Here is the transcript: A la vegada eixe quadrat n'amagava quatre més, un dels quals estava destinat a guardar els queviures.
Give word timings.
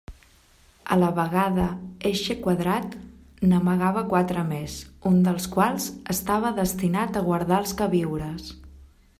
A 0.93 0.95
la 1.01 1.09
vegada 1.17 1.65
eixe 2.11 2.35
quadrat 2.45 2.95
n'amagava 3.51 4.05
quatre 4.15 4.47
més, 4.49 4.79
un 5.13 5.23
dels 5.29 5.49
quals 5.57 5.87
estava 6.15 6.55
destinat 6.65 7.21
a 7.23 7.25
guardar 7.31 7.61
els 7.67 7.77
queviures. 7.85 8.51